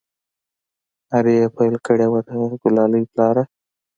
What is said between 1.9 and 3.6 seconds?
وه د ګلالي پلاره!